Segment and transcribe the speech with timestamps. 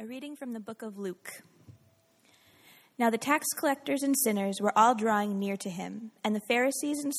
[0.00, 1.42] A reading from the book of Luke.
[3.00, 7.02] Now the tax collectors and sinners were all drawing near to him, and the Pharisees
[7.02, 7.12] and,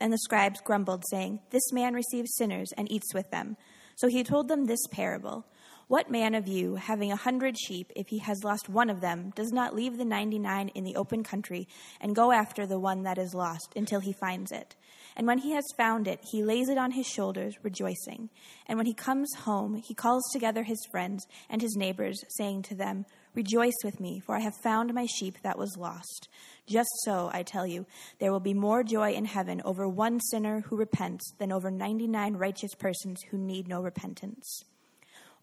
[0.00, 3.56] and the scribes grumbled, saying, This man receives sinners and eats with them.
[3.94, 5.46] So he told them this parable
[5.86, 9.32] What man of you, having a hundred sheep, if he has lost one of them,
[9.36, 11.68] does not leave the ninety nine in the open country
[12.00, 14.74] and go after the one that is lost until he finds it?
[15.16, 18.30] And when he has found it, he lays it on his shoulders, rejoicing.
[18.66, 22.74] And when he comes home, he calls together his friends and his neighbors, saying to
[22.74, 26.28] them, Rejoice with me, for I have found my sheep that was lost.
[26.66, 27.84] Just so, I tell you,
[28.20, 32.34] there will be more joy in heaven over one sinner who repents than over 99
[32.34, 34.64] righteous persons who need no repentance.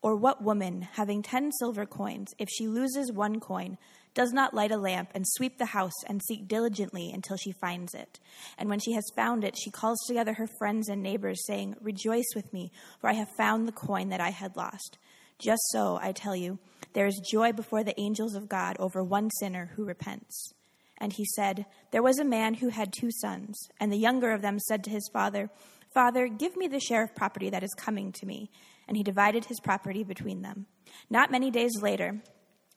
[0.02, 3.78] Or what woman, having ten silver coins, if she loses one coin,
[4.14, 7.94] does not light a lamp and sweep the house and seek diligently until she finds
[7.94, 8.20] it.
[8.58, 12.34] And when she has found it, she calls together her friends and neighbors, saying, Rejoice
[12.36, 14.98] with me, for I have found the coin that I had lost.
[15.40, 16.60] Just so, I tell you,
[16.94, 20.54] there is joy before the angels of God over one sinner who repents.
[20.98, 24.42] And he said, There was a man who had two sons, and the younger of
[24.42, 25.50] them said to his father,
[25.94, 28.50] Father, give me the share of property that is coming to me.
[28.88, 30.68] And he divided his property between them.
[31.10, 32.22] Not many days later,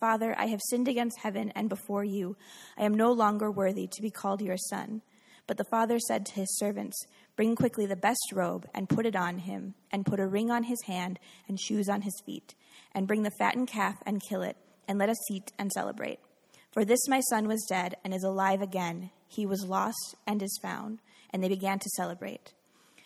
[0.00, 2.36] Father, I have sinned against heaven and before you.
[2.76, 5.02] I am no longer worthy to be called your son.
[5.46, 9.14] But the father said to his servants, Bring quickly the best robe and put it
[9.14, 11.18] on him, and put a ring on his hand
[11.48, 12.54] and shoes on his feet.
[12.92, 14.56] And bring the fattened calf and kill it,
[14.88, 16.18] and let us eat and celebrate.
[16.72, 19.10] For this my son was dead and is alive again.
[19.28, 21.00] He was lost and is found.
[21.30, 22.52] And they began to celebrate.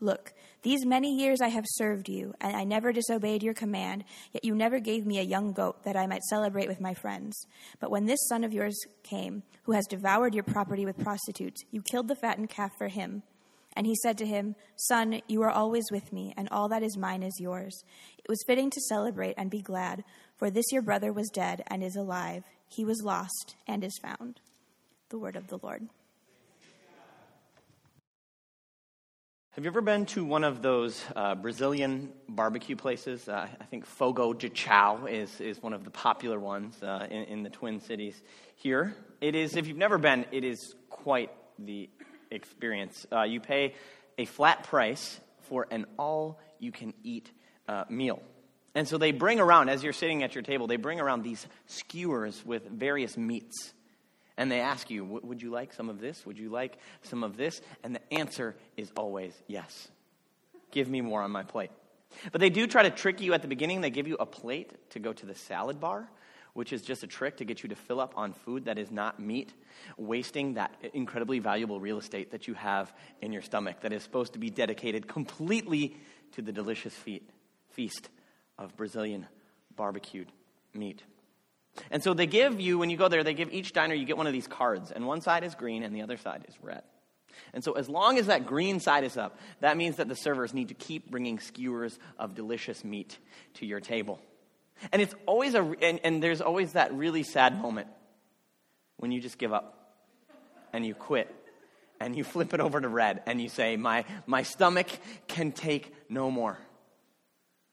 [0.00, 0.32] Look,
[0.62, 4.54] these many years I have served you, and I never disobeyed your command, yet you
[4.54, 7.36] never gave me a young goat that I might celebrate with my friends.
[7.80, 11.82] But when this son of yours came, who has devoured your property with prostitutes, you
[11.82, 13.24] killed the fattened calf for him.
[13.74, 16.96] And he said to him, Son, you are always with me, and all that is
[16.96, 17.82] mine is yours.
[18.18, 20.04] It was fitting to celebrate and be glad,
[20.36, 22.44] for this your brother was dead and is alive.
[22.68, 24.40] He was lost and is found.
[25.08, 25.88] The word of the Lord.
[29.58, 33.28] Have you ever been to one of those uh, Brazilian barbecue places?
[33.28, 37.24] Uh, I think Fogo de Chao is, is one of the popular ones uh, in,
[37.24, 38.22] in, the Twin Cities
[38.54, 38.94] here.
[39.20, 41.90] It is, if you've never been, it is quite the
[42.30, 43.04] experience.
[43.10, 43.74] Uh, you pay
[44.16, 47.28] a flat price for an all you can eat
[47.66, 48.22] uh, meal.
[48.76, 51.44] And so they bring around, as you're sitting at your table, they bring around these
[51.66, 53.74] skewers with various meats
[54.38, 56.24] and they ask you, Would you like some of this?
[56.24, 57.60] Would you like some of this?
[57.82, 59.88] And the answer is always yes.
[60.70, 61.70] Give me more on my plate.
[62.32, 63.80] But they do try to trick you at the beginning.
[63.82, 66.08] They give you a plate to go to the salad bar,
[66.54, 68.90] which is just a trick to get you to fill up on food that is
[68.90, 69.52] not meat,
[69.96, 74.34] wasting that incredibly valuable real estate that you have in your stomach that is supposed
[74.34, 75.96] to be dedicated completely
[76.32, 76.94] to the delicious
[77.70, 78.08] feast
[78.56, 79.26] of Brazilian
[79.74, 80.30] barbecued
[80.74, 81.02] meat.
[81.90, 84.16] And so they give you, when you go there, they give each diner, you get
[84.16, 86.82] one of these cards, and one side is green and the other side is red.
[87.52, 90.52] And so, as long as that green side is up, that means that the servers
[90.52, 93.16] need to keep bringing skewers of delicious meat
[93.54, 94.20] to your table.
[94.92, 97.88] And it's always a, and, and there's always that really sad moment
[98.96, 99.94] when you just give up
[100.72, 101.34] and you quit
[102.00, 104.88] and you flip it over to red and you say, My, my stomach
[105.26, 106.58] can take no more.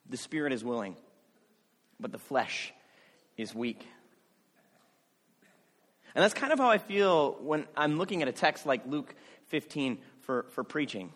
[0.10, 0.96] The spirit is willing,
[2.00, 2.74] but the flesh
[3.38, 3.86] is weak.
[6.16, 9.14] And that's kind of how I feel when I'm looking at a text like Luke
[9.48, 11.12] 15 for, for preaching.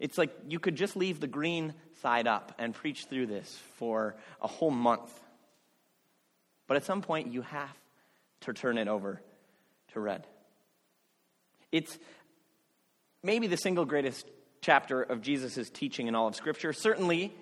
[0.00, 1.72] It's like you could just leave the green
[2.02, 5.12] side up and preach through this for a whole month.
[6.66, 7.76] But at some point, you have
[8.40, 9.22] to turn it over
[9.92, 10.26] to red.
[11.70, 11.96] It's
[13.22, 14.26] maybe the single greatest
[14.60, 16.72] chapter of Jesus' teaching in all of Scripture.
[16.72, 17.32] Certainly,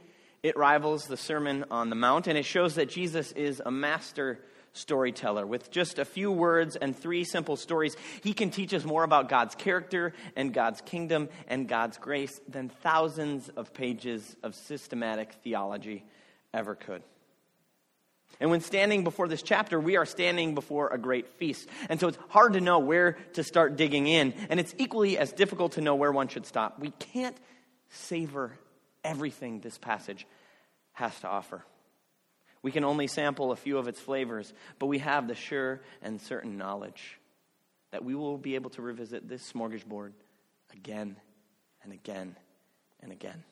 [0.43, 4.41] it rivals the Sermon on the Mount, and it shows that Jesus is a master
[4.73, 5.47] storyteller.
[5.47, 9.29] With just a few words and three simple stories, he can teach us more about
[9.29, 16.05] God's character and God's kingdom and God's grace than thousands of pages of systematic theology
[16.55, 17.03] ever could.
[18.41, 21.69] And when standing before this chapter, we are standing before a great feast.
[21.89, 24.35] And so it's hard to know where to start digging in.
[24.49, 26.81] And it's equally as difficult to know where one should stop.
[26.81, 27.37] We can't
[27.91, 28.59] savor
[29.05, 30.27] everything this passage
[30.93, 31.63] has to offer.
[32.62, 36.20] We can only sample a few of its flavors, but we have the sure and
[36.20, 37.19] certain knowledge
[37.91, 40.12] that we will be able to revisit this smorgasbord
[40.73, 41.17] again
[41.82, 42.37] and again
[43.00, 43.44] and again.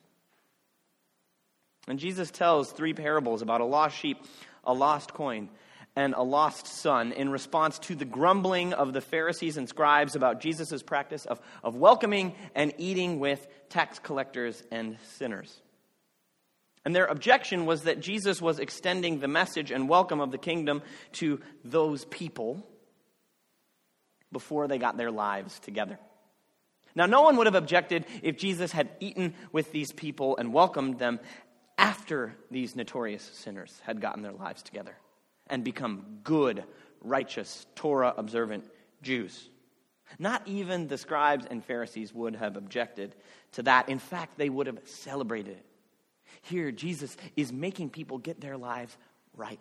[1.88, 4.18] And Jesus tells three parables about a lost sheep,
[4.64, 5.48] a lost coin,
[5.96, 10.40] and a lost son in response to the grumbling of the Pharisees and scribes about
[10.40, 15.60] Jesus' practice of, of welcoming and eating with tax collectors and sinners.
[16.84, 20.82] And their objection was that Jesus was extending the message and welcome of the kingdom
[21.12, 22.66] to those people
[24.32, 25.98] before they got their lives together.
[26.94, 30.98] Now, no one would have objected if Jesus had eaten with these people and welcomed
[30.98, 31.20] them
[31.78, 34.96] after these notorious sinners had gotten their lives together
[35.48, 36.64] and become good,
[37.00, 38.64] righteous, Torah observant
[39.02, 39.48] Jews.
[40.18, 43.14] Not even the scribes and Pharisees would have objected
[43.52, 43.88] to that.
[43.88, 45.66] In fact, they would have celebrated it.
[46.42, 48.96] Here, Jesus is making people get their lives
[49.36, 49.60] right.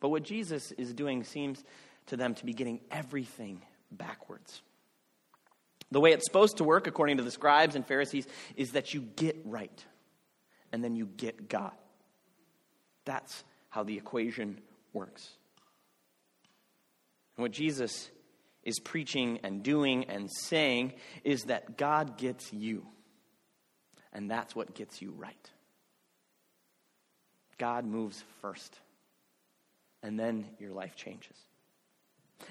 [0.00, 1.62] But what Jesus is doing seems
[2.06, 4.62] to them to be getting everything backwards.
[5.90, 8.26] The way it's supposed to work, according to the scribes and Pharisees,
[8.56, 9.84] is that you get right
[10.72, 11.72] and then you get God.
[13.04, 14.60] That's how the equation
[14.92, 15.28] works.
[17.36, 18.10] And what Jesus
[18.64, 20.94] is preaching and doing and saying
[21.24, 22.86] is that God gets you.
[24.12, 25.50] And that's what gets you right.
[27.58, 28.76] God moves first,
[30.02, 31.36] and then your life changes.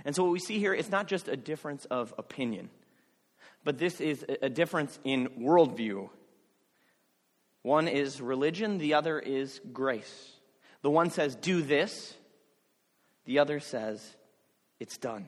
[0.05, 2.69] And so, what we see here is not just a difference of opinion,
[3.63, 6.09] but this is a difference in worldview.
[7.61, 10.31] One is religion, the other is grace.
[10.81, 12.15] The one says, do this,
[13.25, 14.15] the other says,
[14.79, 15.27] it's done.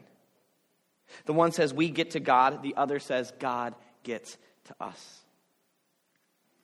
[1.25, 5.22] The one says, we get to God, the other says, God gets to us.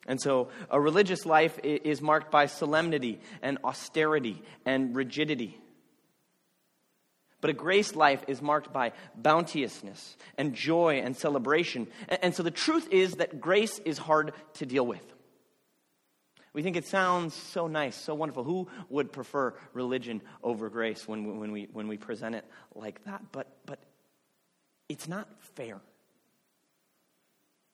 [0.07, 5.59] And so a religious life is marked by solemnity and austerity and rigidity.
[7.41, 11.87] But a grace life is marked by bounteousness and joy and celebration.
[12.07, 15.05] And so the truth is that grace is hard to deal with.
[16.51, 18.43] We think it sounds so nice, so wonderful.
[18.43, 22.43] Who would prefer religion over grace when, when, we, when we present it
[22.75, 23.21] like that?
[23.31, 23.79] But, but
[24.89, 25.79] it's not fair.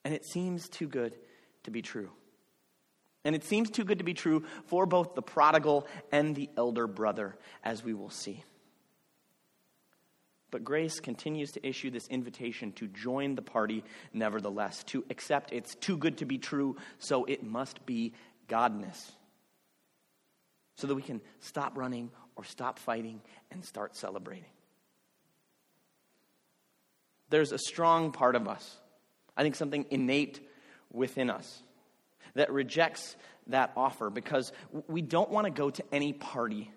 [0.04, 1.16] And it seems too good
[1.66, 2.10] to be true.
[3.24, 6.88] And it seems too good to be true for both the prodigal and the elder
[6.88, 8.44] brother, as we will see.
[10.52, 13.84] But grace continues to issue this invitation to join the party,
[14.14, 18.14] nevertheless, to accept it's too good to be true, so it must be
[18.48, 19.12] godness.
[20.76, 23.22] So that we can stop running or stop fighting
[23.52, 24.46] and start celebrating.
[27.31, 28.78] There's a strong part of us,
[29.36, 30.40] I think something innate
[30.95, 31.61] within us
[32.35, 33.16] that rejects
[33.47, 34.52] that offer because
[34.87, 36.71] we don't want to go to any party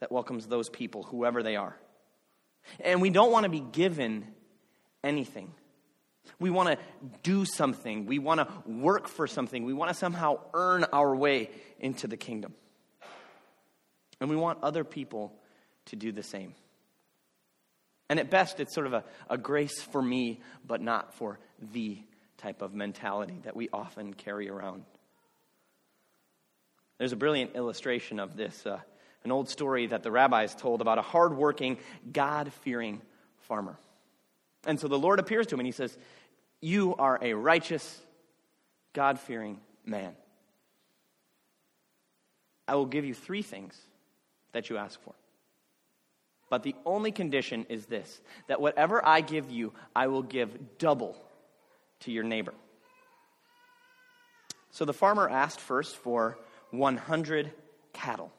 [0.00, 1.76] that welcomes those people, whoever they are.
[2.80, 4.26] And we don't want to be given
[5.02, 5.52] anything.
[6.38, 6.78] We want to
[7.22, 8.06] do something.
[8.06, 9.64] We want to work for something.
[9.64, 12.54] We want to somehow earn our way into the kingdom.
[14.20, 15.32] And we want other people
[15.86, 16.54] to do the same.
[18.08, 21.38] And at best, it's sort of a, a grace for me, but not for
[21.72, 22.02] the
[22.42, 24.84] type of mentality that we often carry around.
[26.98, 28.80] There's a brilliant illustration of this, uh,
[29.24, 31.78] an old story that the rabbis told about a hardworking,
[32.12, 33.00] God fearing
[33.38, 33.76] farmer.
[34.66, 35.96] And so the Lord appears to him and he says,
[36.60, 38.00] You are a righteous,
[38.92, 40.14] God fearing man.
[42.66, 43.76] I will give you three things
[44.52, 45.14] that you ask for.
[46.50, 51.16] But the only condition is this that whatever I give you, I will give double
[52.02, 52.54] to your neighbor.
[54.70, 56.38] So the farmer asked first for
[56.70, 57.52] 100
[57.92, 58.32] cattle.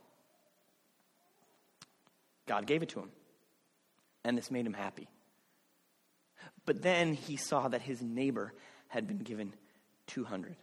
[2.48, 3.10] God gave it to him,
[4.24, 5.08] and this made him happy.
[6.66, 8.54] But then he saw that his neighbor
[8.88, 9.54] had been given
[10.08, 10.56] 200.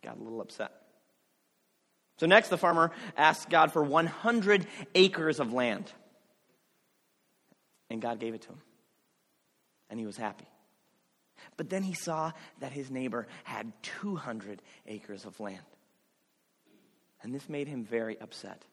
[0.00, 0.72] He got a little upset.
[2.18, 5.90] So, next, the farmer asked God for 100 acres of land.
[7.88, 8.60] And God gave it to him.
[9.88, 10.46] And he was happy.
[11.56, 15.58] But then he saw that his neighbor had 200 acres of land.
[17.22, 18.64] And this made him very upset.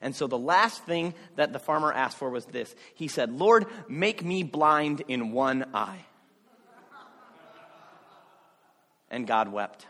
[0.00, 3.66] And so the last thing that the farmer asked for was this He said, Lord,
[3.88, 6.04] make me blind in one eye.
[9.10, 9.86] And God wept.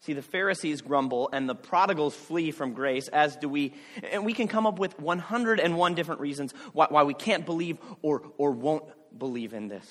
[0.00, 3.74] See, the Pharisees grumble and the prodigals flee from grace, as do we.
[4.10, 8.22] And we can come up with 101 different reasons why, why we can't believe or,
[8.38, 8.84] or won't
[9.16, 9.86] believe in this.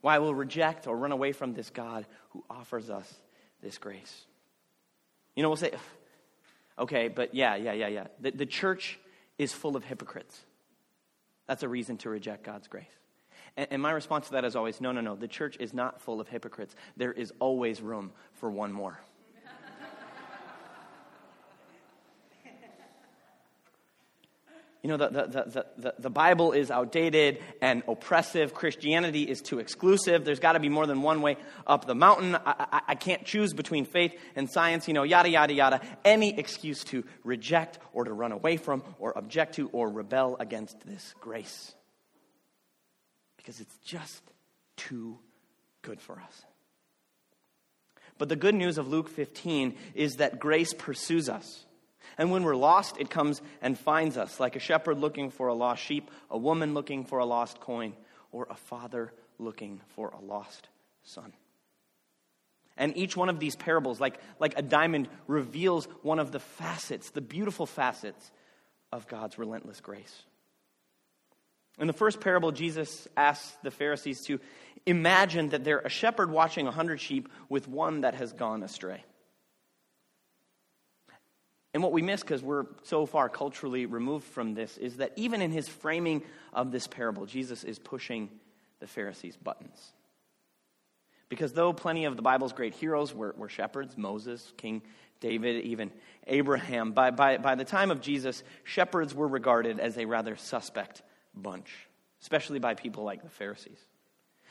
[0.00, 3.12] Why we'll reject or run away from this God who offers us
[3.62, 4.24] this grace.
[5.36, 5.72] You know, we'll say,
[6.78, 8.06] okay, but yeah, yeah, yeah, yeah.
[8.20, 8.98] The, the church
[9.38, 10.38] is full of hypocrites.
[11.46, 12.86] That's a reason to reject God's grace.
[13.56, 15.16] And, and my response to that is always no, no, no.
[15.16, 16.74] The church is not full of hypocrites.
[16.96, 19.00] There is always room for one more.
[24.82, 28.54] You know, the, the, the, the, Bible is outdated and oppressive.
[28.54, 30.24] Christianity is too exclusive.
[30.24, 32.34] There's got to be more than one way up the mountain.
[32.34, 35.80] I, I, I, can't choose between faith and science, you know, yada, yada, yada.
[36.02, 40.80] Any excuse to reject or to run away from or object to or rebel against
[40.86, 41.74] this grace
[43.36, 44.22] because it's just
[44.76, 45.18] too
[45.82, 46.42] good for us.
[48.16, 51.64] But the good news of Luke 15 is that grace pursues us.
[52.20, 55.54] And when we're lost, it comes and finds us, like a shepherd looking for a
[55.54, 57.94] lost sheep, a woman looking for a lost coin,
[58.30, 60.68] or a father looking for a lost
[61.02, 61.32] son.
[62.76, 67.08] And each one of these parables, like, like a diamond, reveals one of the facets,
[67.08, 68.30] the beautiful facets
[68.92, 70.22] of God's relentless grace.
[71.78, 74.40] In the first parable, Jesus asks the Pharisees to
[74.84, 79.04] imagine that they're a shepherd watching a hundred sheep with one that has gone astray.
[81.72, 85.40] And what we miss, because we're so far culturally removed from this, is that even
[85.40, 86.22] in his framing
[86.52, 88.28] of this parable, Jesus is pushing
[88.80, 89.92] the Pharisees' buttons.
[91.28, 94.82] Because though plenty of the Bible's great heroes were, were shepherds, Moses, King
[95.20, 95.92] David, even
[96.26, 101.02] Abraham, by, by, by the time of Jesus, shepherds were regarded as a rather suspect
[101.34, 101.70] bunch,
[102.22, 103.78] especially by people like the Pharisees.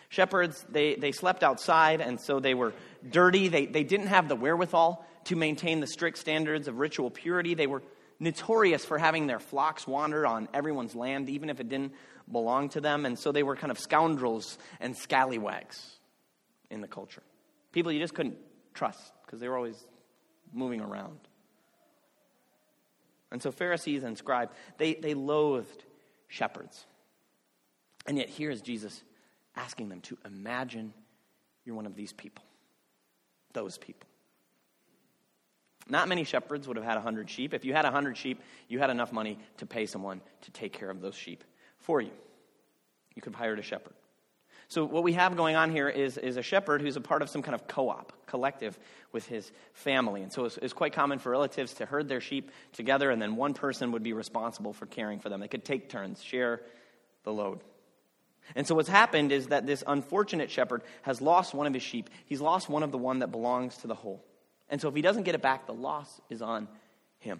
[0.09, 2.73] Shepherds, they, they slept outside, and so they were
[3.07, 3.47] dirty.
[3.47, 7.53] They, they didn't have the wherewithal to maintain the strict standards of ritual purity.
[7.53, 7.83] They were
[8.19, 11.93] notorious for having their flocks wander on everyone's land, even if it didn't
[12.31, 13.05] belong to them.
[13.05, 15.79] And so they were kind of scoundrels and scallywags
[16.71, 17.23] in the culture.
[17.71, 18.37] People you just couldn't
[18.73, 19.85] trust because they were always
[20.51, 21.19] moving around.
[23.31, 25.83] And so Pharisees and scribes, they, they loathed
[26.27, 26.85] shepherds.
[28.07, 29.03] And yet, here is Jesus
[29.59, 30.93] asking them to imagine
[31.65, 32.43] you're one of these people,
[33.53, 34.07] those people.
[35.87, 37.53] Not many shepherds would have had 100 sheep.
[37.53, 40.89] If you had 100 sheep, you had enough money to pay someone to take care
[40.89, 41.43] of those sheep
[41.79, 42.11] for you.
[43.15, 43.93] You could have hired a shepherd.
[44.67, 47.29] So, what we have going on here is, is a shepherd who's a part of
[47.29, 48.77] some kind of co op, collective
[49.11, 50.21] with his family.
[50.21, 53.35] And so, it's, it's quite common for relatives to herd their sheep together, and then
[53.35, 55.39] one person would be responsible for caring for them.
[55.39, 56.61] They could take turns, share
[57.23, 57.61] the load.
[58.55, 62.09] And so, what's happened is that this unfortunate shepherd has lost one of his sheep.
[62.25, 64.23] He's lost one of the one that belongs to the whole.
[64.69, 66.67] And so, if he doesn't get it back, the loss is on
[67.19, 67.39] him.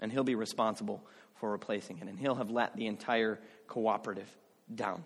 [0.00, 1.04] And he'll be responsible
[1.36, 2.08] for replacing it.
[2.08, 4.28] And he'll have let the entire cooperative
[4.72, 5.04] down.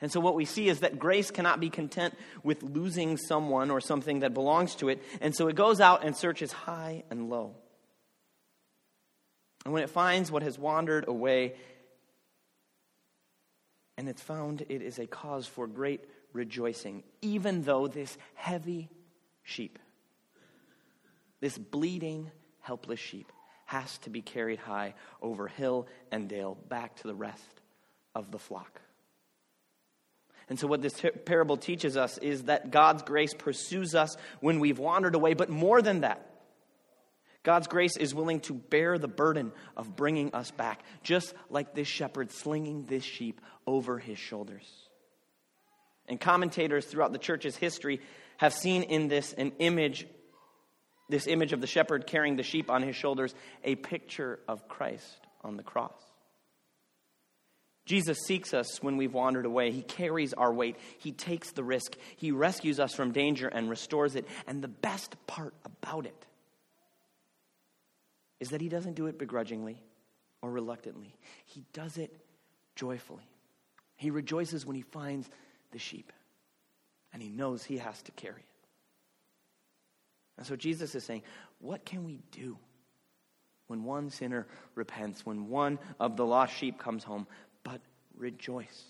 [0.00, 3.80] And so, what we see is that grace cannot be content with losing someone or
[3.80, 5.02] something that belongs to it.
[5.20, 7.54] And so, it goes out and searches high and low.
[9.64, 11.54] And when it finds what has wandered away,
[13.98, 18.88] and it's found, it is a cause for great rejoicing, even though this heavy
[19.42, 19.76] sheep,
[21.40, 23.32] this bleeding, helpless sheep,
[23.66, 27.60] has to be carried high over hill and dale back to the rest
[28.14, 28.80] of the flock.
[30.48, 34.78] And so, what this parable teaches us is that God's grace pursues us when we've
[34.78, 36.24] wandered away, but more than that,
[37.42, 41.88] God's grace is willing to bear the burden of bringing us back, just like this
[41.88, 44.66] shepherd slinging this sheep over his shoulders.
[46.08, 48.00] And commentators throughout the church's history
[48.38, 50.06] have seen in this an image,
[51.08, 55.26] this image of the shepherd carrying the sheep on his shoulders, a picture of Christ
[55.42, 55.92] on the cross.
[57.84, 59.70] Jesus seeks us when we've wandered away.
[59.70, 60.76] He carries our weight.
[60.98, 61.96] He takes the risk.
[62.16, 64.26] He rescues us from danger and restores it.
[64.46, 66.26] And the best part about it
[68.40, 69.82] is that He doesn't do it begrudgingly
[70.42, 71.16] or reluctantly,
[71.46, 72.14] He does it
[72.76, 73.28] joyfully.
[73.96, 75.28] He rejoices when He finds
[75.72, 76.12] the sheep,
[77.12, 78.58] and He knows He has to carry it.
[80.36, 81.22] And so Jesus is saying,
[81.58, 82.56] What can we do
[83.66, 87.26] when one sinner repents, when one of the lost sheep comes home?
[87.64, 87.80] But
[88.16, 88.84] rejoice.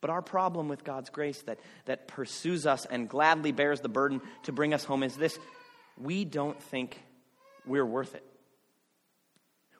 [0.00, 4.20] But our problem with God's grace that, that pursues us and gladly bears the burden
[4.44, 5.38] to bring us home is this
[6.00, 7.00] we don't think
[7.66, 8.24] we're worth it.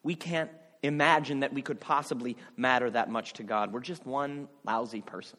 [0.02, 0.50] We can't
[0.82, 3.72] imagine that we could possibly matter that much to God.
[3.72, 5.38] We're just one lousy person,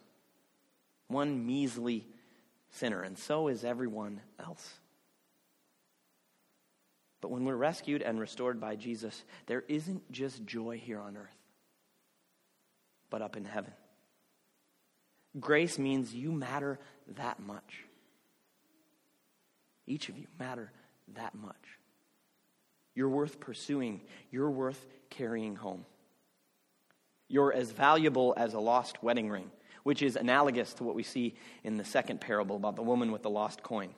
[1.07, 2.05] one measly
[2.71, 4.79] sinner, and so is everyone else.
[7.21, 11.37] But when we're rescued and restored by Jesus, there isn't just joy here on earth,
[13.09, 13.73] but up in heaven.
[15.39, 16.79] Grace means you matter
[17.15, 17.86] that much.
[19.87, 20.71] Each of you matter
[21.15, 21.55] that much.
[22.93, 24.01] You're worth pursuing,
[24.31, 25.85] you're worth carrying home.
[27.29, 29.51] You're as valuable as a lost wedding ring,
[29.83, 33.23] which is analogous to what we see in the second parable about the woman with
[33.23, 33.89] the lost coin.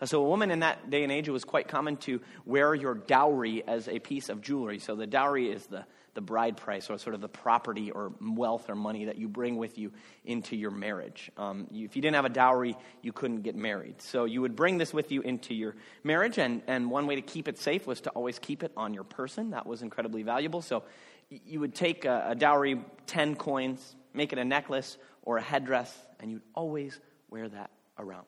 [0.00, 2.74] Uh, so, a woman in that day and age, it was quite common to wear
[2.74, 4.78] your dowry as a piece of jewelry.
[4.78, 8.68] So, the dowry is the the bride price or sort of the property or wealth
[8.68, 9.92] or money that you bring with you
[10.24, 11.30] into your marriage.
[11.36, 14.02] Um, you, if you didn't have a dowry, you couldn't get married.
[14.02, 17.22] So you would bring this with you into your marriage, and, and one way to
[17.22, 19.50] keep it safe was to always keep it on your person.
[19.50, 20.62] That was incredibly valuable.
[20.62, 20.82] So
[21.28, 25.96] you would take a, a dowry, 10 coins, make it a necklace or a headdress,
[26.18, 26.98] and you'd always
[27.28, 28.26] wear that around.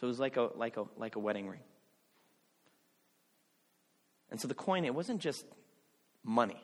[0.00, 1.60] So it was like a, like a, like a wedding ring.
[4.30, 5.44] And so the coin, it wasn't just
[6.24, 6.60] money.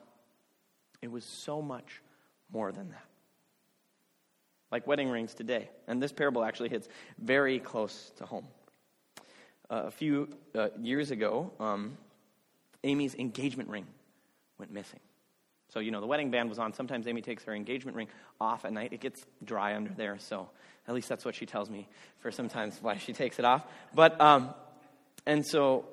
[1.03, 2.03] It was so much
[2.53, 3.05] more than that.
[4.73, 5.71] Like wedding rings today.
[5.87, 6.89] And this parable actually hits
[7.19, 8.47] very close to home.
[9.71, 11.97] Uh, a few uh, years ago, um,
[12.83, 13.87] Amy's engagement ring
[14.59, 15.01] went missing.
[15.73, 16.73] So, you know, the wedding band was on.
[16.73, 18.09] Sometimes Amy takes her engagement ring
[18.41, 18.93] off at night.
[18.93, 20.49] It gets dry under there, so
[20.89, 21.87] at least that's what she tells me
[22.19, 23.65] for sometimes why she takes it off.
[23.95, 24.53] But, um,
[25.27, 25.85] and so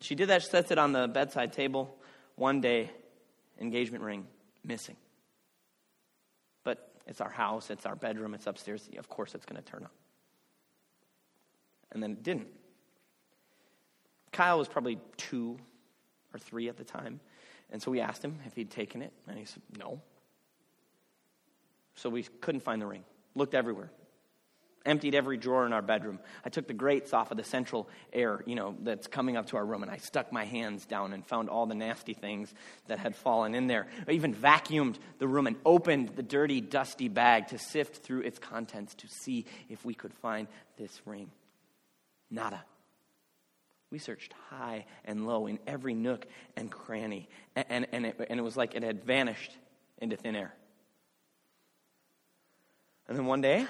[0.00, 1.96] she did that, she sets it on the bedside table.
[2.34, 2.90] One day,
[3.62, 4.26] engagement ring
[4.64, 4.96] missing.
[6.64, 8.88] But it's our house, it's our bedroom, it's upstairs.
[8.98, 9.92] Of course, it's going to turn up.
[11.92, 12.48] And then it didn't.
[14.32, 15.58] Kyle was probably two
[16.34, 17.20] or three at the time.
[17.70, 20.00] And so we asked him if he'd taken it, and he said, no.
[21.94, 23.04] So we couldn't find the ring.
[23.34, 23.90] Looked everywhere
[24.84, 26.18] emptied every drawer in our bedroom.
[26.44, 29.56] I took the grates off of the central air, you know, that's coming up to
[29.56, 32.52] our room, and I stuck my hands down and found all the nasty things
[32.88, 33.86] that had fallen in there.
[34.06, 38.38] I even vacuumed the room and opened the dirty, dusty bag to sift through its
[38.38, 41.30] contents to see if we could find this ring.
[42.30, 42.64] Nada.
[43.90, 48.40] We searched high and low in every nook and cranny, and, and, and, it, and
[48.40, 49.52] it was like it had vanished
[49.98, 50.54] into thin air.
[53.06, 53.66] And then one day,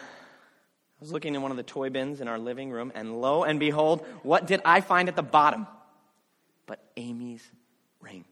[1.03, 3.59] was looking in one of the toy bins in our living room, and lo and
[3.59, 5.67] behold, what did I find at the bottom?
[6.67, 7.43] But Amy's
[8.01, 8.25] ring.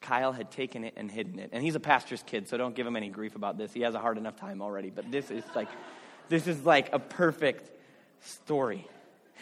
[0.00, 1.50] Kyle had taken it and hidden it.
[1.52, 3.72] And he's a pastor's kid, so don't give him any grief about this.
[3.72, 4.90] He has a hard enough time already.
[4.90, 5.68] But this is like
[6.28, 7.70] this is like a perfect
[8.20, 8.86] story.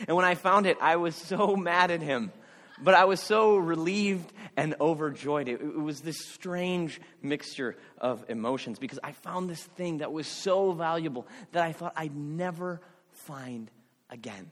[0.08, 2.32] And when I found it, I was so mad at him.
[2.82, 5.48] But I was so relieved and overjoyed.
[5.48, 10.26] It, it, was this strange mixture of emotions because I found this thing that was
[10.26, 12.80] so valuable that I thought I'd never
[13.12, 13.70] find
[14.10, 14.50] again.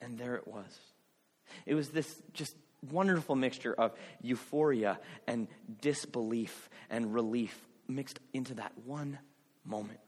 [0.00, 0.78] And there it was.
[1.66, 2.54] It was this just
[2.90, 3.92] wonderful mixture of
[4.22, 5.48] euphoria and
[5.80, 9.18] disbelief and relief mixed into that one
[9.64, 10.00] moment.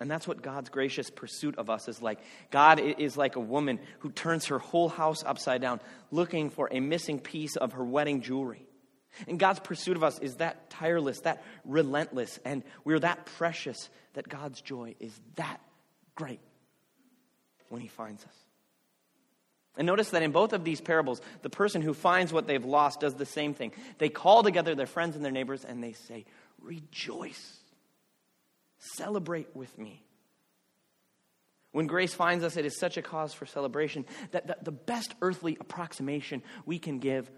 [0.00, 2.18] And that's what God's gracious pursuit of us is like.
[2.50, 5.80] God is like a woman who turns her whole house upside down
[6.10, 8.66] looking for a missing piece of her wedding jewelry.
[9.28, 14.28] And God's pursuit of us is that tireless, that relentless, and we're that precious that
[14.28, 15.60] God's joy is that
[16.16, 16.40] great
[17.68, 18.34] when He finds us.
[19.76, 23.00] And notice that in both of these parables, the person who finds what they've lost
[23.00, 23.72] does the same thing.
[23.98, 26.24] They call together their friends and their neighbors and they say,
[26.60, 27.58] Rejoice.
[28.96, 30.02] Celebrate with me.
[31.72, 35.56] When grace finds us, it is such a cause for celebration that the, best earthly
[35.58, 37.28] approximation we can give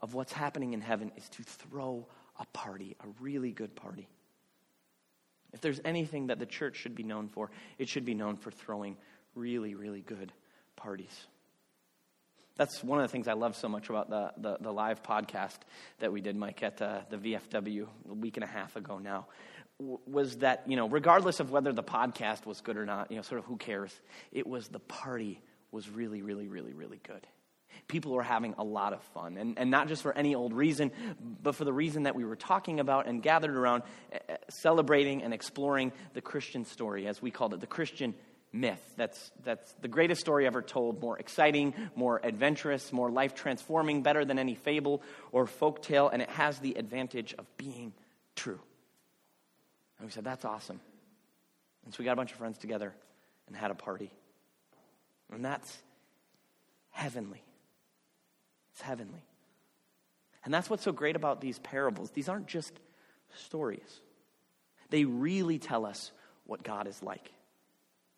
[0.00, 2.06] of what's happening in heaven is to throw
[2.40, 4.08] a party, a really good party.
[5.52, 8.50] If there's anything that the church should be known for, it should be known for
[8.50, 8.96] throwing
[9.36, 10.32] really, really good
[10.74, 11.26] parties.
[12.56, 15.58] That's one of the things I love so much about the, the, the live podcast
[16.00, 19.26] that we did, Mike, at uh, the VFW a week and a half ago now
[19.78, 23.22] was that, you know, regardless of whether the podcast was good or not, you know,
[23.22, 23.92] sort of who cares,
[24.32, 27.26] it was the party was really, really, really, really good.
[27.88, 30.90] People were having a lot of fun, and, and not just for any old reason,
[31.42, 35.22] but for the reason that we were talking about and gathered around uh, uh, celebrating
[35.22, 38.14] and exploring the Christian story, as we called it, the Christian
[38.52, 38.80] myth.
[38.96, 44.24] That's, that's the greatest story ever told, more exciting, more adventurous, more life transforming, better
[44.24, 47.92] than any fable or folk tale, and it has the advantage of being
[48.34, 48.60] true.
[49.98, 50.80] And we said, that's awesome.
[51.84, 52.92] And so we got a bunch of friends together
[53.46, 54.10] and had a party.
[55.32, 55.76] And that's
[56.90, 57.42] heavenly.
[58.72, 59.24] It's heavenly.
[60.44, 62.10] And that's what's so great about these parables.
[62.10, 62.72] These aren't just
[63.34, 64.00] stories,
[64.90, 66.12] they really tell us
[66.44, 67.32] what God is like,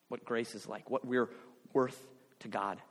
[0.07, 1.29] what grace is like, what we're
[1.73, 1.99] worth
[2.39, 2.81] to God.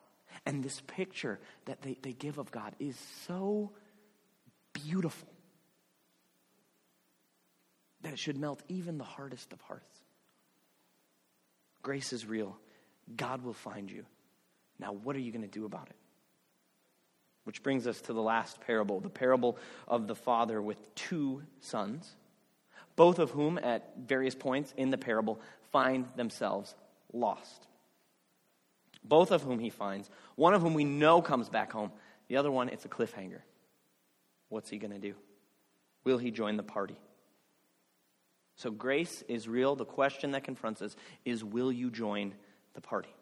[0.44, 2.96] And this picture that they, they give of God is
[3.26, 3.70] so
[4.72, 5.28] beautiful
[8.08, 9.98] that it should melt even the hardest of hearts.
[11.82, 12.56] Grace is real.
[13.14, 14.06] God will find you.
[14.78, 15.96] Now, what are you going to do about it?
[17.44, 22.16] Which brings us to the last parable, the parable of the father with two sons,
[22.96, 25.38] both of whom, at various points in the parable,
[25.70, 26.74] find themselves
[27.12, 27.66] lost.
[29.04, 31.92] Both of whom he finds, one of whom we know comes back home,
[32.28, 33.42] the other one, it's a cliffhanger.
[34.48, 35.14] What's he going to do?
[36.04, 36.96] Will he join the party?
[38.58, 39.76] So grace is real.
[39.76, 42.34] The question that confronts us is will you join
[42.74, 43.14] the party?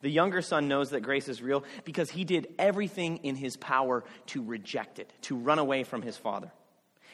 [0.00, 4.02] The younger son knows that grace is real because he did everything in his power
[4.26, 6.50] to reject it, to run away from his father.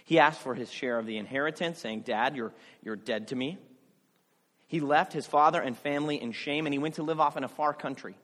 [0.04, 2.52] He asked for his share of the inheritance, saying, Dad, you're,
[2.83, 3.59] you're dead to me.
[4.66, 7.42] He left his father and family in shame, and he went to live off in
[7.42, 8.16] a far country.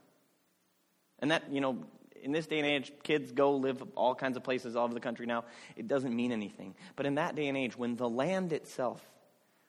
[1.19, 1.79] And that, you know,
[2.27, 5.01] in this day and age, kids go live all kinds of places all over the
[5.01, 5.45] country now.
[5.77, 6.75] It doesn't mean anything.
[6.97, 9.01] But in that day and age, when the land itself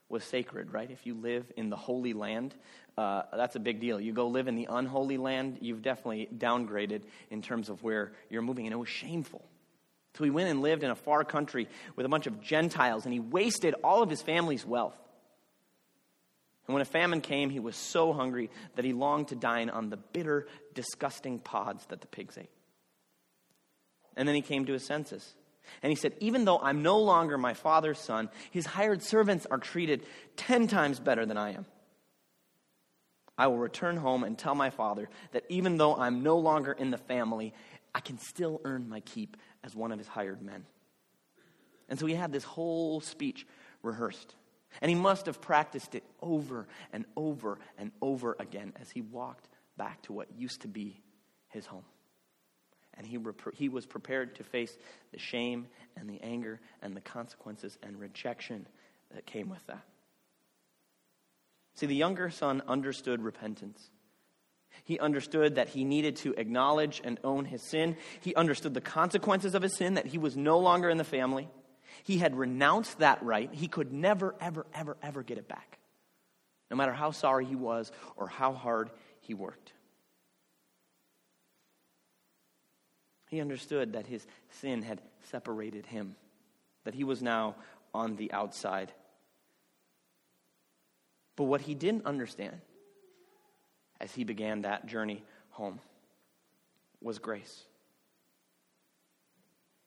[0.10, 0.90] was sacred, right?
[0.90, 2.56] If you live in the holy land,
[2.98, 4.00] uh, that's a big deal.
[4.00, 8.42] You go live in the unholy land, you've definitely downgraded in terms of where you're
[8.42, 9.46] moving, and it was shameful.
[10.16, 13.14] So he went and lived in a far country with a bunch of Gentiles, and
[13.14, 14.98] he wasted all of his family's wealth.
[16.68, 19.90] And when a famine came, he was so hungry that he longed to dine on
[19.90, 22.50] the bitter, disgusting pods that the pigs ate.
[24.18, 25.34] And then he came to his senses.
[25.82, 29.58] And he said, Even though I'm no longer my father's son, his hired servants are
[29.58, 31.66] treated ten times better than I am.
[33.38, 36.90] I will return home and tell my father that even though I'm no longer in
[36.90, 37.54] the family,
[37.94, 40.66] I can still earn my keep as one of his hired men.
[41.88, 43.46] And so he had this whole speech
[43.84, 44.36] rehearsed.
[44.82, 49.48] And he must have practiced it over and over and over again as he walked
[49.78, 51.02] back to what used to be
[51.50, 51.86] his home.
[52.96, 54.76] And he, rep- he was prepared to face
[55.12, 58.68] the shame and the anger and the consequences and rejection
[59.14, 59.84] that came with that.
[61.76, 63.92] See, the younger son understood repentance.
[64.84, 67.98] He understood that he needed to acknowledge and own his sin.
[68.22, 71.48] He understood the consequences of his sin, that he was no longer in the family.
[72.04, 73.54] He had renounced that right.
[73.54, 75.80] He could never, ever, ever, ever get it back,
[76.70, 78.90] no matter how sorry he was or how hard
[79.22, 79.74] he worked.
[83.30, 86.16] He understood that his sin had separated him,
[86.86, 87.56] that he was now
[87.94, 88.92] on the outside.
[91.36, 92.62] But what he didn't understand
[94.00, 95.80] as he began that journey home
[97.02, 97.66] was grace.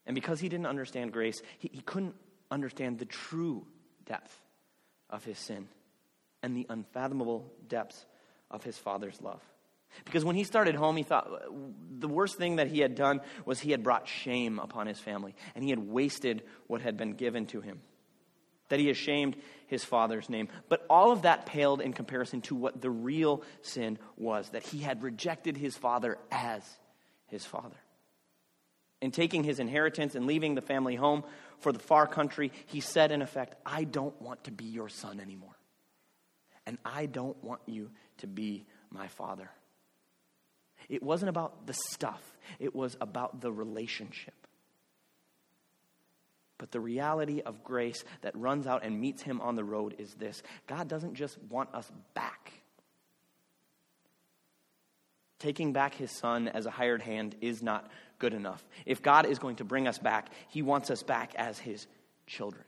[0.06, 2.14] And because he didn't understand grace, he, he couldn't
[2.50, 3.66] understand the true
[4.06, 4.34] depth
[5.08, 5.68] of his sin
[6.42, 8.06] and the unfathomable depths
[8.50, 9.42] of his father's love.
[10.04, 11.28] Because when he started home, he thought
[11.98, 15.34] the worst thing that he had done was he had brought shame upon his family,
[15.54, 17.80] and he had wasted what had been given to him.
[18.68, 19.36] That he ashamed
[19.66, 20.48] his father's name.
[20.68, 24.78] But all of that paled in comparison to what the real sin was that he
[24.78, 26.62] had rejected his father as
[27.26, 27.76] his father.
[29.00, 31.24] In taking his inheritance and leaving the family home
[31.58, 35.20] for the far country, he said, in effect, I don't want to be your son
[35.20, 35.56] anymore.
[36.66, 39.50] And I don't want you to be my father.
[40.88, 42.22] It wasn't about the stuff,
[42.58, 44.34] it was about the relationship.
[46.58, 50.12] But the reality of grace that runs out and meets him on the road is
[50.12, 52.52] this God doesn't just want us back.
[55.38, 58.64] Taking back his son as a hired hand is not good enough.
[58.86, 61.88] If God is going to bring us back, he wants us back as his
[62.28, 62.62] children.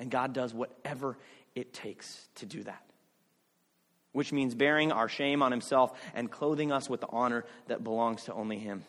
[0.00, 1.18] And God does whatever
[1.54, 2.82] it takes to do that
[4.14, 8.24] which means bearing our shame on himself and clothing us with the honor that belongs
[8.24, 8.84] to only him.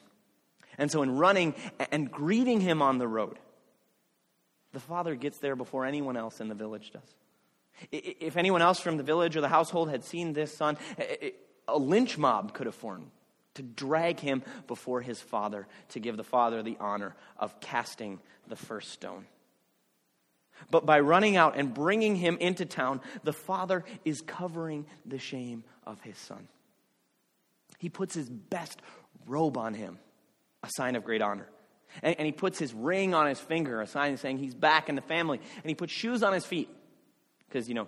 [0.77, 1.55] And so, in running
[1.91, 3.39] and greeting him on the road,
[4.71, 7.15] the father gets there before anyone else in the village does.
[7.91, 10.77] If anyone else from the village or the household had seen this son,
[11.67, 13.09] a lynch mob could have formed.
[13.55, 18.55] To drag him before his father, to give the father the honor of casting the
[18.55, 19.25] first stone.
[20.71, 25.63] But by running out and bringing him into town, the father is covering the shame
[25.85, 26.47] of his son.
[27.77, 28.81] He puts his best
[29.27, 29.99] robe on him,
[30.63, 31.49] a sign of great honor.
[32.01, 34.95] And, and, he puts his ring on his finger, a sign saying he's back in
[34.95, 35.39] the family.
[35.57, 36.69] And he puts shoes on his feet.
[37.47, 37.87] Because, you know,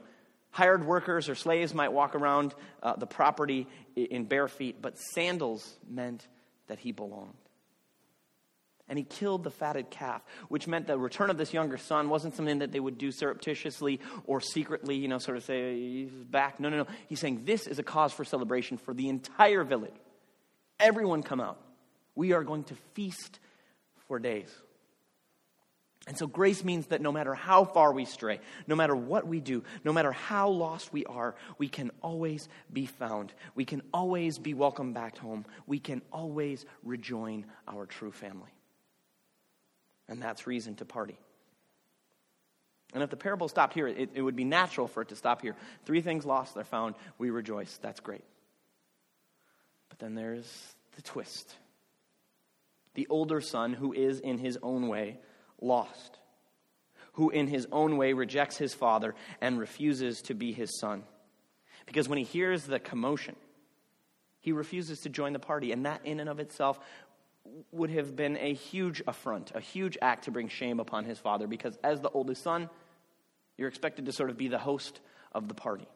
[0.52, 5.78] hired workers or slaves might walk around uh, the property in bare feet, but sandals
[5.90, 6.28] meant
[6.68, 7.34] that he belonged.
[8.90, 12.36] And he killed the fatted calf, which meant the return of this younger son wasn't
[12.36, 16.60] something that they would do surreptitiously or secretly, you know, sort of say, he's back.
[16.60, 16.88] No, no, no.
[17.08, 19.94] He's saying this is a cause for celebration for the entire village.
[20.80, 21.60] Everyone come out.
[22.16, 23.40] We are going to feast
[24.08, 24.50] for days.
[26.08, 29.42] And so grace means that no matter how far we stray, no matter what we
[29.42, 33.34] do, no matter how lost we are, we can always be found.
[33.56, 35.46] We can always be welcomed back home.
[35.66, 38.54] We can always rejoin our true family.
[40.08, 41.20] And that's reason to party.
[42.94, 45.42] And if the parable stopped here, it, it would be natural for it to stop
[45.42, 45.58] here.
[45.84, 47.78] Three things lost, they're found, we rejoice.
[47.82, 48.24] That's great.
[49.90, 50.50] But then there's
[50.96, 51.54] the twist
[52.98, 55.20] the older son who is in his own way
[55.62, 56.20] lost,
[57.14, 61.04] who in his own way rejects his father and refuses to be his son.
[61.86, 63.36] Because when he hears the commotion,
[64.40, 66.80] he refuses to join the party, and that in and of itself
[67.72, 71.48] would have been a huge affront, a huge act to bring shame upon his father,
[71.48, 72.70] because as the oldest son,
[73.58, 75.00] you're expected to sort of be the host
[75.32, 75.88] of the party.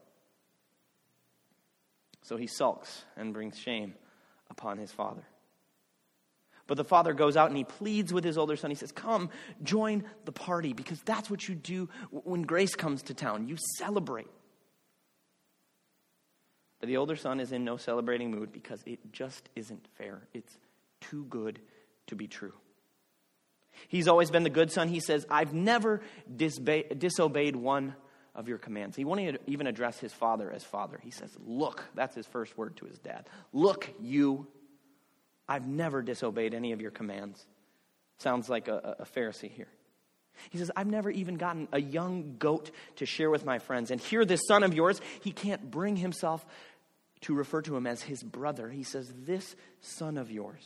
[2.24, 3.96] So he sulks and brings shame
[4.50, 5.24] upon his father.
[6.72, 8.72] But the father goes out and he pleads with his older son.
[8.72, 9.30] He says, Come,
[9.62, 13.50] join the party, because that's what you do when grace comes to town.
[13.50, 14.30] You celebrate.
[16.80, 20.22] But the older son is in no celebrating mood because it just isn't fair.
[20.34, 20.58] It's
[21.02, 21.60] too good
[22.08, 22.54] to be true.
[23.90, 24.88] He's always been the good son.
[24.88, 26.02] He says, I've never
[26.34, 27.96] disobeyed one
[28.34, 28.96] of your commands.
[28.96, 31.02] He won't even address his father as father.
[31.04, 33.28] He says, Look, that's his first word to his dad.
[33.52, 34.48] Look, you.
[35.52, 37.46] I've never disobeyed any of your commands.
[38.20, 39.68] Sounds like a, a Pharisee here.
[40.50, 43.92] He says, I've never even gotten a young goat to share with my friends.
[43.92, 46.46] And here, this son of yours, he can't bring himself
[47.22, 48.70] to refer to him as his brother.
[48.70, 50.66] He says, This son of yours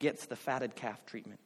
[0.00, 1.40] gets the fatted calf treatment.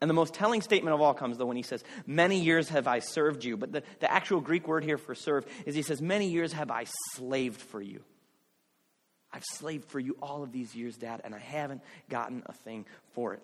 [0.00, 2.86] And the most telling statement of all comes, though, when he says, Many years have
[2.86, 3.56] I served you.
[3.56, 6.70] But the, the actual Greek word here for serve is he says, Many years have
[6.70, 6.84] I
[7.16, 8.04] slaved for you.
[9.32, 12.86] I've slaved for you all of these years, Dad, and I haven't gotten a thing
[13.12, 13.42] for it.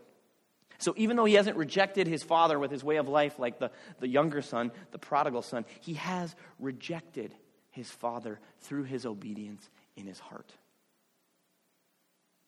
[0.78, 3.70] So even though he hasn't rejected his father with his way of life like the,
[4.00, 7.34] the younger son, the prodigal son, he has rejected
[7.70, 10.52] his father through his obedience in his heart.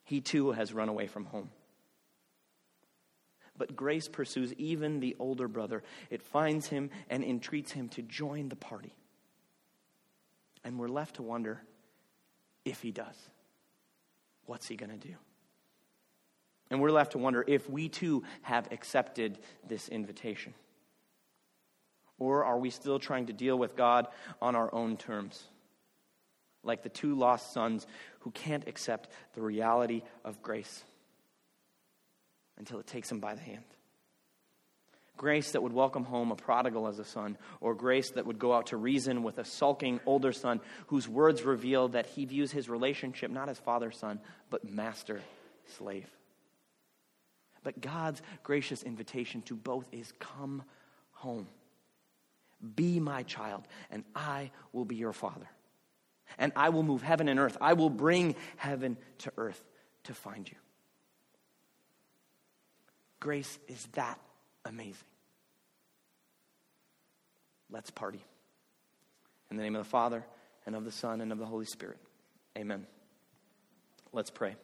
[0.05, 1.51] He too has run away from home.
[3.59, 5.83] But grace pursues even the older brother.
[6.11, 8.95] It finds him and entreats him to join the party.
[10.63, 11.63] And we're left to wonder
[12.67, 13.17] if he does.
[14.45, 15.15] What's he going to do?
[16.71, 20.53] And we're left to wonder if we too have accepted this invitation.
[22.19, 24.09] Or are we still trying to deal with God
[24.43, 25.45] on our own terms?
[26.65, 27.87] Like the two lost sons
[28.21, 30.83] who can't accept the reality of grace
[32.59, 33.65] until it takes them by the hand
[35.17, 38.53] grace that would welcome home a prodigal as a son, or grace that would go
[38.53, 42.69] out to reason with a sulking older son whose words reveal that he views his
[42.69, 45.21] relationship not as father son, but master
[45.77, 46.09] slave.
[47.63, 50.63] But God's gracious invitation to both is come
[51.13, 51.49] home.
[52.75, 55.49] Be my child, and I will be your father.
[56.39, 57.57] And I will move heaven and earth.
[57.61, 59.63] I will bring heaven to earth
[60.05, 60.57] to find you.
[63.21, 64.21] Grace is that
[64.67, 64.97] amazing.
[67.71, 68.21] Let's party.
[69.51, 70.25] In the name of the Father,
[70.67, 71.99] and of the Son, and of the Holy Spirit.
[72.57, 72.87] Amen.
[74.13, 74.57] Let's pray.